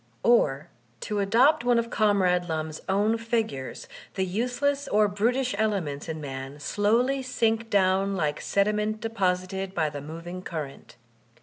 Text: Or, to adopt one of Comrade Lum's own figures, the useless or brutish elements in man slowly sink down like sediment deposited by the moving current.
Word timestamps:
Or, 0.23 0.69
to 1.01 1.19
adopt 1.19 1.63
one 1.63 1.77
of 1.77 1.91
Comrade 1.91 2.49
Lum's 2.49 2.81
own 2.89 3.19
figures, 3.19 3.87
the 4.15 4.25
useless 4.25 4.87
or 4.87 5.07
brutish 5.07 5.53
elements 5.59 6.09
in 6.09 6.19
man 6.19 6.59
slowly 6.59 7.21
sink 7.21 7.69
down 7.69 8.15
like 8.15 8.41
sediment 8.41 8.99
deposited 8.99 9.75
by 9.75 9.91
the 9.91 10.01
moving 10.01 10.41
current. 10.41 10.95